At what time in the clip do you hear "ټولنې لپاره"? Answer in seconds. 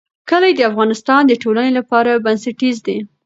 1.43-2.21